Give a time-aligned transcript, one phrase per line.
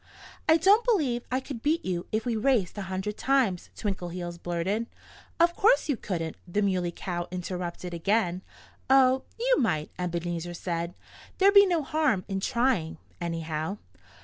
[0.49, 4.87] "I don't believe I could beat you if we raced a hundred times," Twinkleheels blurted.
[5.39, 8.41] "Of course you couldn't!" the Muley Cow interrupted again.
[8.89, 10.95] "Oh, you might," Ebenezer said.
[11.37, 13.77] "There'd be no harm in trying, anyhow.